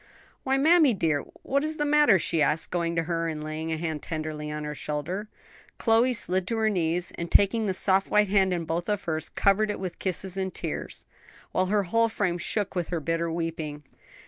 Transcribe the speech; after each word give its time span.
"Why, 0.41 0.57
mammy 0.57 0.95
dear, 0.95 1.19
what 1.43 1.63
is 1.63 1.77
the 1.77 1.85
matter?" 1.85 2.17
she 2.17 2.41
asked, 2.41 2.71
going 2.71 2.95
to 2.95 3.03
her 3.03 3.27
and 3.27 3.43
laying 3.43 3.71
a 3.71 3.77
hand 3.77 4.01
tenderly 4.01 4.49
on 4.51 4.63
her 4.63 4.73
shoulder. 4.73 5.29
Chloe 5.77 6.11
slid 6.11 6.47
to 6.47 6.57
her 6.57 6.71
knees, 6.71 7.11
and 7.19 7.29
taking 7.31 7.67
the 7.67 7.75
soft 7.75 8.09
white 8.09 8.29
hand 8.29 8.51
in 8.51 8.65
both 8.65 8.89
of 8.89 9.03
hers, 9.03 9.29
covered 9.29 9.69
it 9.69 9.79
with 9.79 9.99
kisses 9.99 10.37
and 10.37 10.55
tears, 10.55 11.05
while 11.51 11.67
her 11.67 11.83
whole 11.83 12.09
frame 12.09 12.39
shook 12.39 12.73
with 12.73 12.89
her 12.89 12.99
bitter 12.99 13.31
weeping. 13.31 13.83